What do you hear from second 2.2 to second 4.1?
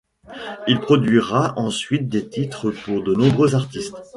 titres pour de nombreux artistes.